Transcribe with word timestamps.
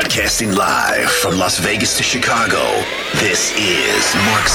Broadcasting 0.00 0.52
live 0.52 1.10
from 1.10 1.38
Las 1.38 1.58
Vegas 1.58 1.96
to 1.96 2.04
Chicago, 2.04 2.62
this 3.14 3.50
is 3.58 4.14
Mark 4.30 4.46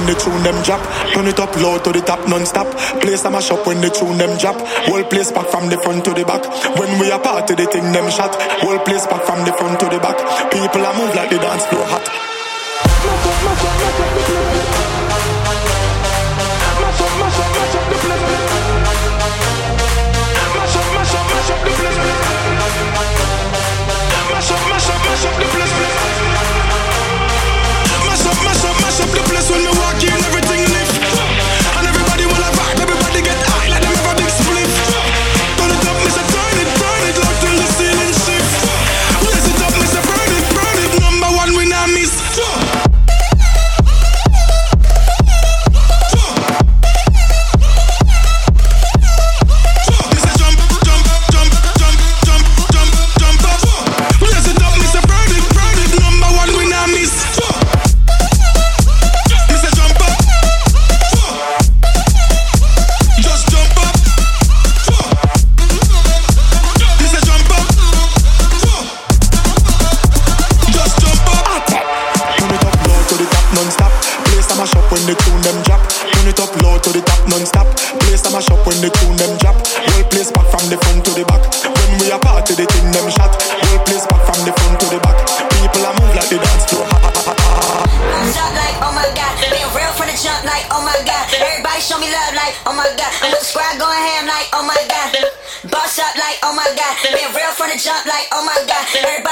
when 0.00 0.14
the 0.14 0.20
tune 0.20 0.42
them 0.42 0.62
drop. 0.62 0.80
Turn 1.12 1.26
it 1.26 1.38
up 1.38 1.54
low 1.56 1.78
to 1.78 1.92
the 1.92 2.00
top 2.00 2.26
non-stop. 2.28 2.66
Place 3.00 3.24
a 3.24 3.30
mash 3.30 3.50
up 3.50 3.66
when 3.66 3.80
the 3.80 3.90
tune 3.90 4.16
them 4.16 4.38
drop. 4.38 4.56
Whole 4.88 5.04
place 5.04 5.32
back 5.32 5.48
from 5.48 5.68
the 5.68 5.76
front 5.78 6.04
to 6.04 6.14
the 6.14 6.24
back. 6.24 6.44
When 6.78 6.98
we 6.98 7.10
are 7.10 7.20
party, 7.20 7.54
the 7.54 7.66
thing 7.66 7.92
them 7.92 8.10
shot. 8.10 8.34
Whole 8.60 8.78
place 8.80 9.06
back 9.06 9.22
from 9.24 9.44
the 9.44 9.52
front 9.52 9.80
to 9.80 9.86
the 9.86 9.98
back. 10.00 10.16
People 10.52 10.86
are 10.86 10.94
move 10.96 11.14
like 11.14 11.30
the 11.30 11.38
dance 11.38 11.66
floor 11.66 11.84
hot. 11.84 12.08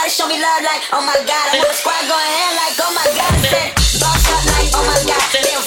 show 0.09 0.27
me 0.27 0.41
love 0.41 0.65
like, 0.65 0.89
oh 0.93 1.05
my 1.05 1.21
god. 1.21 1.47
I'm 1.53 1.69
a 1.69 1.75
squad 1.75 2.01
going 2.09 2.25
ahead 2.33 2.57
like, 2.57 2.77
oh 2.81 2.93
my 2.97 3.05
god. 3.13 3.29
I 3.29 3.45
said, 3.45 4.01
boss 4.01 4.25
up 4.33 4.45
like, 4.57 4.73
oh 4.73 4.85
my 4.89 4.97
god. 5.05 5.58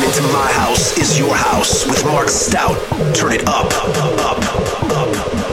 listening 0.00 0.26
to 0.26 0.32
My 0.32 0.52
House 0.52 0.96
is 0.98 1.18
Your 1.18 1.34
House 1.34 1.86
with 1.86 2.04
Mark 2.04 2.28
Stout. 2.28 2.76
Turn 3.14 3.32
it 3.32 3.48
up, 3.48 3.66
up, 3.66 3.96
up, 3.96 4.44
up. 4.92 5.36
up. 5.36 5.47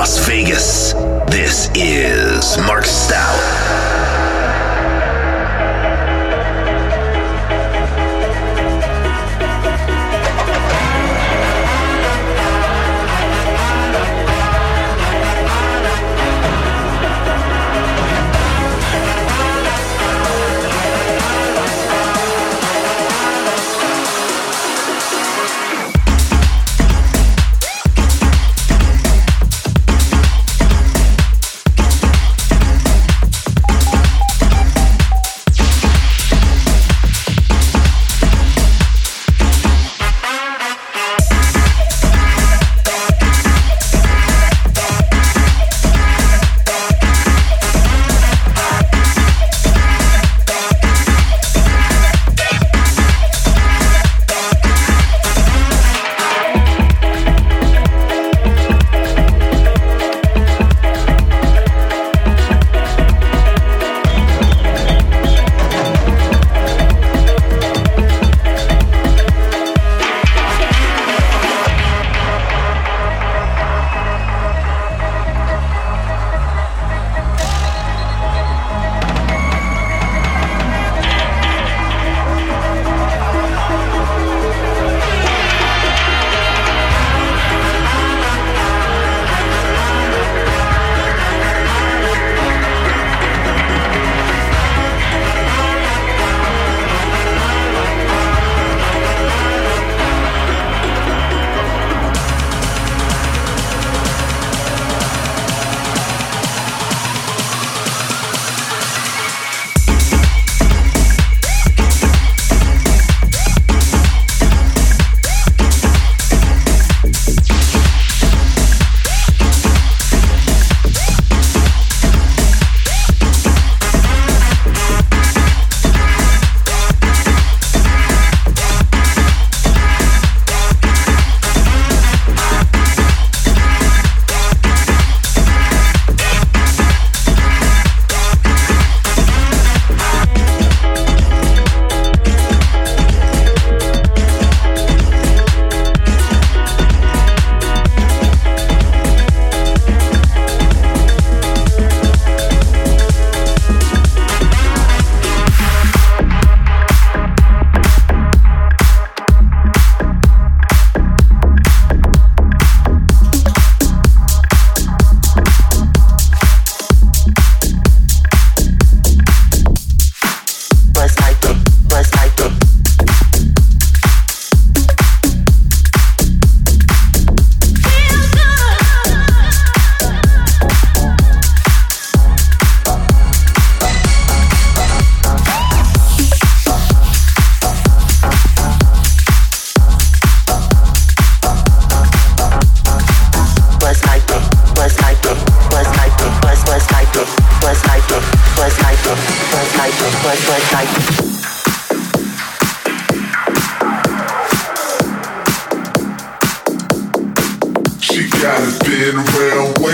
Las 0.00 0.26
Vegas. 0.26 0.94
This 1.26 1.68
is 1.74 2.56
Mark 2.56 2.86
Stout. 2.86 3.89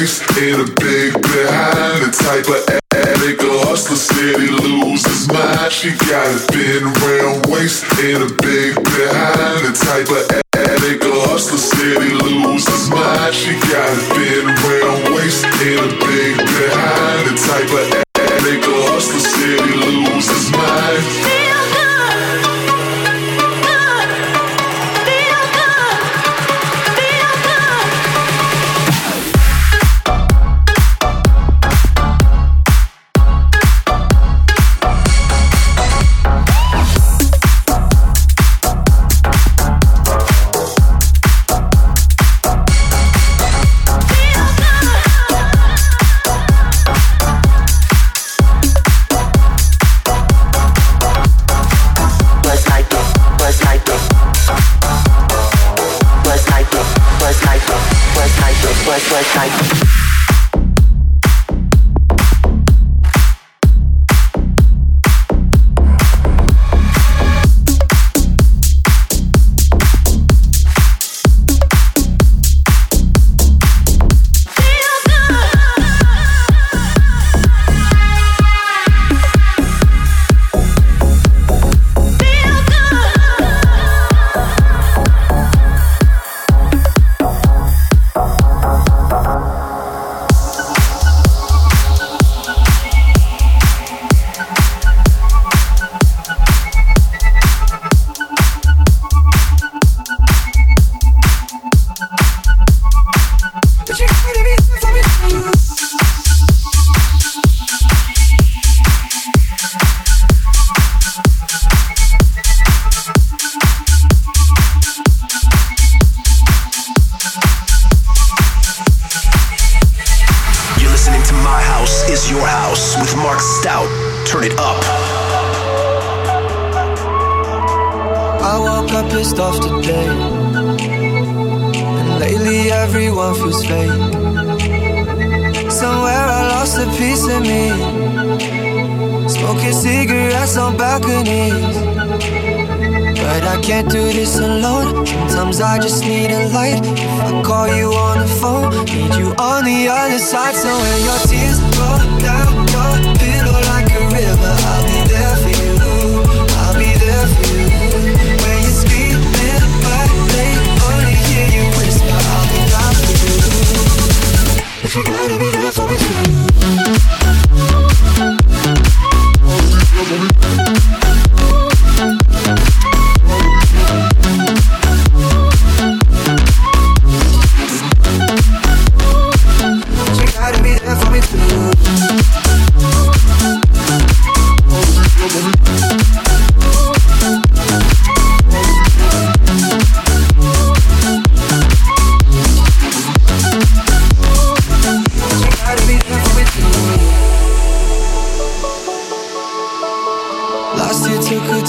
life 0.07 0.39
in 0.39 0.61
a 0.61 0.69
big 0.79 1.13
behind 1.15 1.99
the 2.05 2.11
type 2.15 2.47
of 2.47 2.63
addict 2.95 3.43
a 3.43 3.53
hustler 3.67 3.97
city 3.97 4.47
loses 4.47 5.27
mind. 5.27 5.73
She 5.73 5.91
got 6.07 6.31
a 6.31 6.39
thin 6.55 6.85
round 7.03 7.47
waist 7.51 7.83
in 7.99 8.23
a 8.23 8.31
big 8.39 8.75
behind 8.77 9.67
the 9.67 9.75
type 9.75 10.07
of 10.07 10.23
addict 10.55 11.03
a 11.03 11.13
hustler 11.27 11.59
city 11.59 12.11
loses 12.23 12.89
mind. 12.91 13.35
She 13.35 13.53
got 13.67 13.91
a 13.91 14.01
thin 14.15 14.47
round 14.47 15.15
waist 15.15 15.45
in 15.67 15.79
a 15.83 15.91
big 15.99 16.16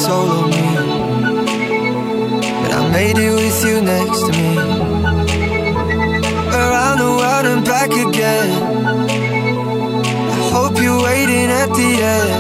solo 0.07 0.47
me. 0.47 0.63
But 2.61 2.71
I 2.79 2.81
made 2.97 3.17
it 3.25 3.33
with 3.39 3.59
you 3.67 3.77
next 3.93 4.19
to 4.27 4.31
me. 4.39 4.51
Around 6.61 6.97
the 7.03 7.11
world 7.19 7.45
and 7.51 7.63
back 7.71 7.91
again. 8.05 8.49
I 10.35 10.39
hope 10.55 10.75
you're 10.83 11.03
waiting 11.09 11.49
at 11.61 11.69
the 11.79 11.89
end. 12.15 12.31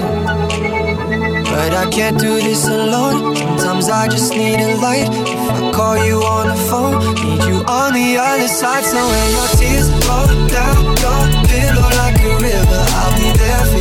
But 1.51 1.71
I 1.83 1.85
can't 1.95 2.17
do 2.27 2.33
this 2.47 2.63
alone. 2.67 3.35
Sometimes 3.35 3.89
I 3.89 4.07
just 4.07 4.31
need 4.31 4.59
a 4.67 4.71
light. 4.85 5.09
If 5.33 5.43
I 5.55 5.71
call 5.77 5.97
you 6.07 6.17
on 6.35 6.45
the 6.51 6.59
phone, 6.69 6.97
need 7.23 7.43
you 7.51 7.57
on 7.79 7.89
the 7.99 8.09
other 8.29 8.47
side. 8.59 8.85
So 8.91 8.99
when 9.11 9.27
your 9.35 9.49
tears 9.59 9.89
fall 10.05 10.29
down 10.55 10.81
your 11.03 11.21
pillow 11.51 11.89
like 12.01 12.17
a 12.31 12.33
river, 12.47 12.83
I'll 12.99 13.13
be 13.19 13.29
there 13.41 13.65
for 13.71 13.76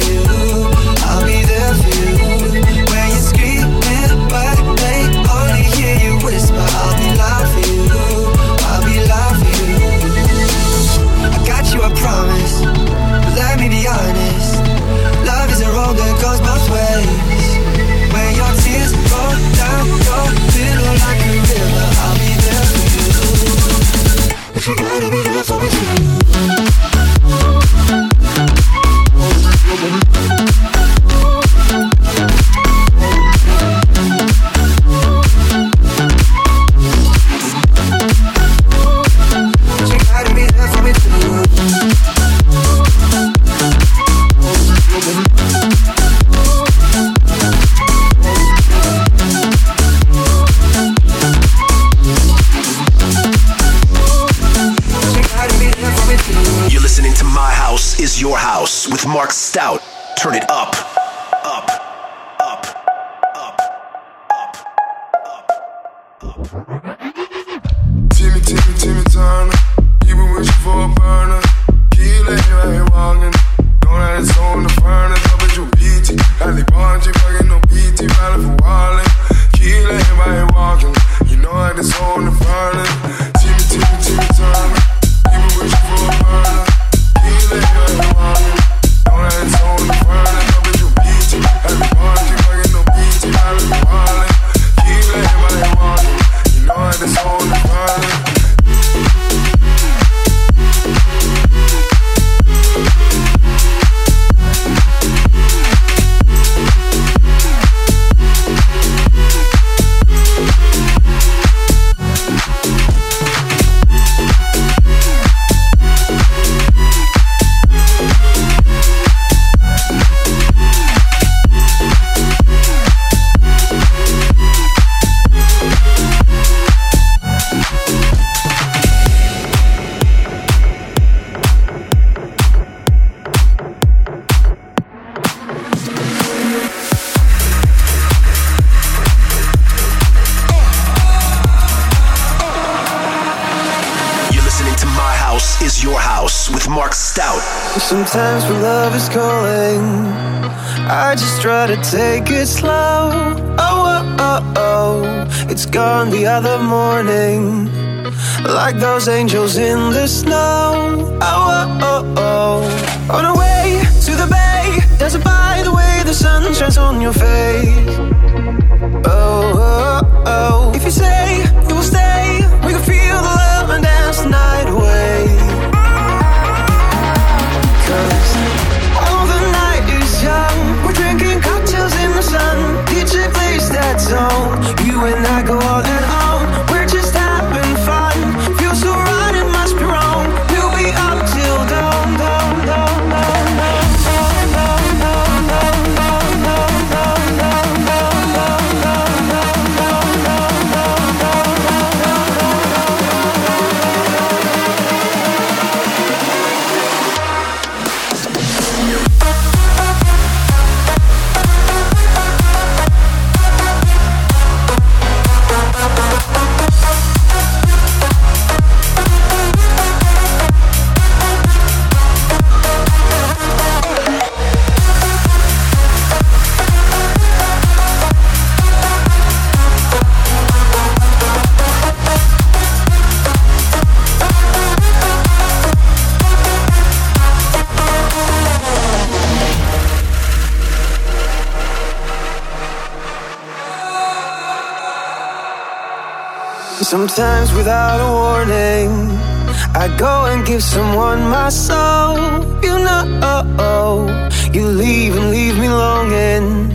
give 250.46 250.62
someone 250.62 251.28
my 251.28 251.48
soul. 251.48 252.16
You 252.62 252.78
know, 252.78 254.06
you 254.52 254.66
leave 254.68 255.16
and 255.16 255.30
leave 255.30 255.59
me 255.59 255.68
longing 255.68 256.70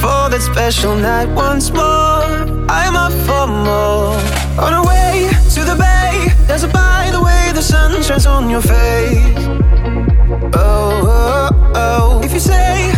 for 0.00 0.28
that 0.32 0.40
special 0.42 0.96
night 0.96 1.28
once 1.28 1.70
more. 1.70 2.26
I'm 2.68 2.96
up 2.96 3.12
for 3.26 3.46
more. 3.46 4.16
On 4.64 4.72
our 4.74 4.86
way 4.86 5.30
to 5.54 5.60
the 5.64 5.76
bay, 5.76 6.28
there's 6.46 6.64
a 6.64 6.68
by 6.68 7.10
the 7.12 7.22
way 7.22 7.52
the 7.54 7.62
sun 7.62 8.02
shines 8.02 8.26
on 8.26 8.50
your 8.50 8.62
face. 8.62 9.46
Oh, 10.54 10.90
oh, 11.16 11.72
oh. 11.74 12.20
If 12.24 12.32
you 12.32 12.40
say 12.40 12.89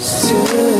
to 0.00 0.75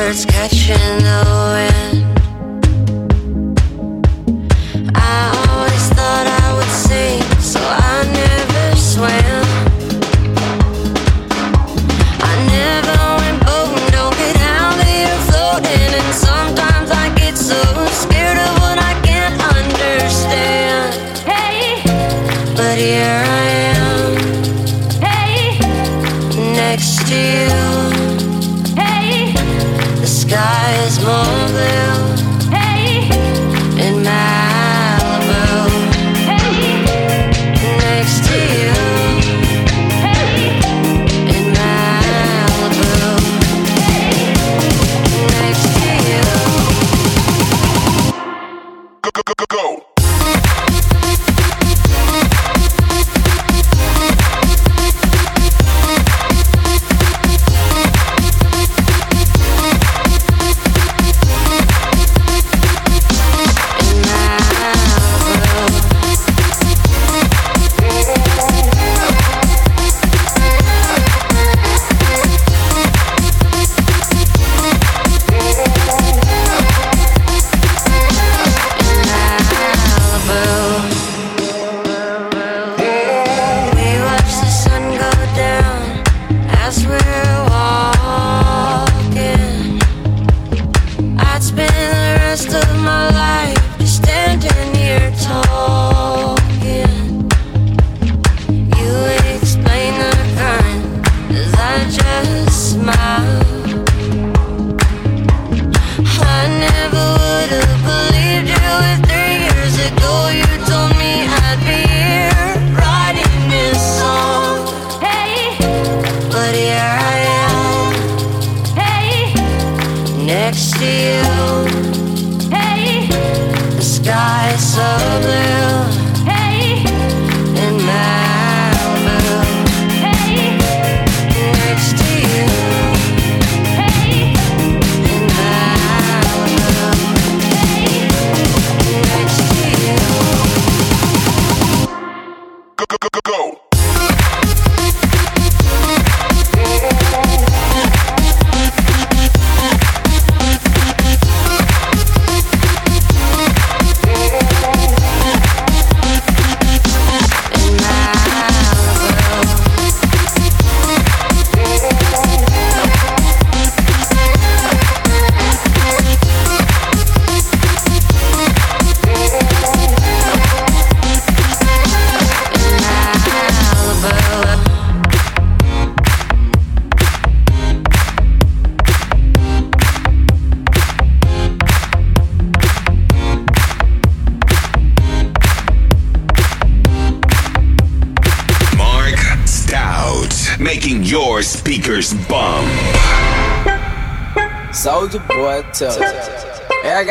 birds 0.00 0.24
catching 0.24 0.98
the 1.04 1.20
wind. 1.52 2.19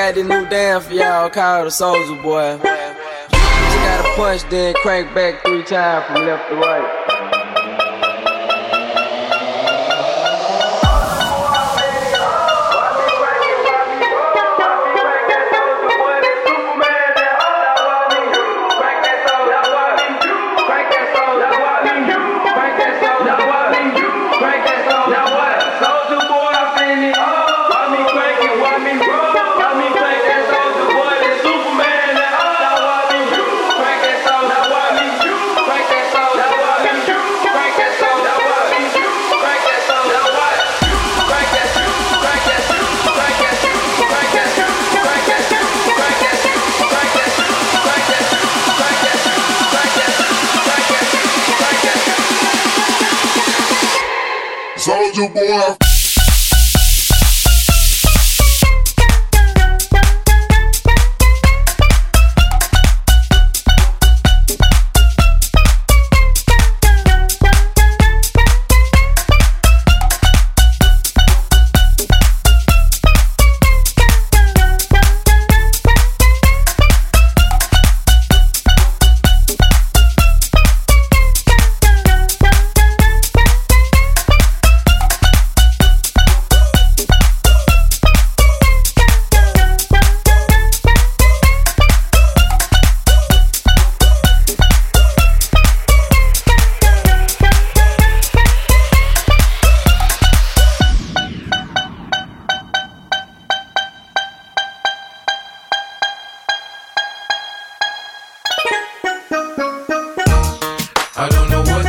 Got 0.10 0.16
this 0.16 0.28
new 0.28 0.49
dance 0.49 0.88
for 0.88 0.93
y'all 0.95 1.30
called 1.30 1.68
the 1.68 1.70
Soulja 1.70 2.24
Boy. 2.24 2.53
You 2.53 3.78
gotta 3.78 4.16
punch, 4.16 4.41
then 4.49 4.74
crank 4.82 5.14
back 5.14 5.45
three 5.45 5.62
times 5.62 6.07
from 6.07 6.26
left 6.26 6.49
to 6.49 6.55
right. 6.55 6.99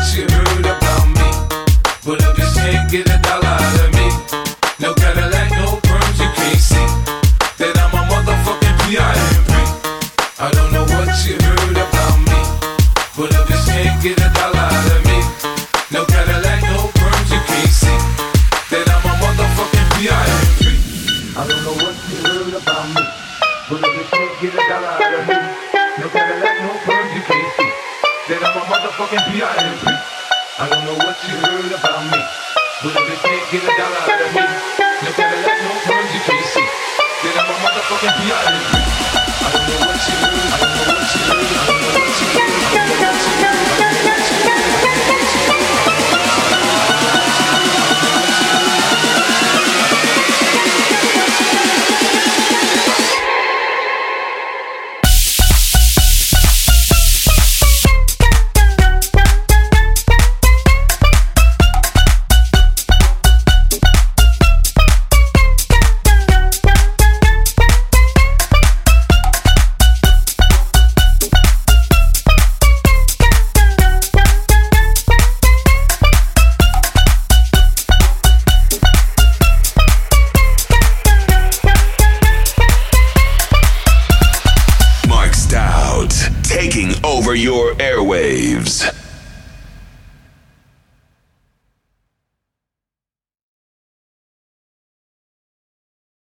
You 0.00 0.22
heard, 0.22 0.66
I 0.66 0.78
don't 0.80 1.12
know 1.14 1.48
what 2.04 2.20
you 2.20 2.44
heard, 2.56 3.08
I 3.08 3.22
don't 3.22 3.74
know 3.74 3.79